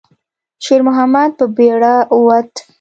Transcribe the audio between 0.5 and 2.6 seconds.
شېرمحمد په بیړه ووت.